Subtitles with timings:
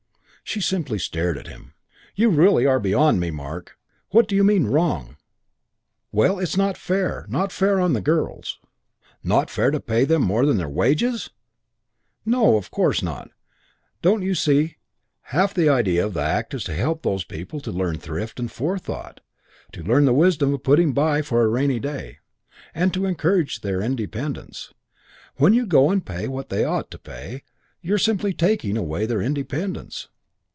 [0.43, 1.75] She simply stared at him.
[2.13, 3.77] "You really are beyond me, Mark.
[4.09, 5.15] What do you mean 'wrong'?"
[6.11, 8.59] "Well, it's not fair not fair on the girls"
[9.23, 11.29] "Not fair to pay them more than their wages!"
[12.25, 13.31] "No, of course it's not.
[14.01, 14.75] Don't you see
[15.31, 18.51] half the idea of the Act is to help these people to learn thrift and
[18.51, 19.21] forethought
[19.71, 22.17] to learn the wisdom of putting by for a rainy day.
[22.75, 24.73] And to encourage their independence.
[25.37, 27.43] When you go and pay what they ought to pay,
[27.79, 30.09] you're simply taking away their independence."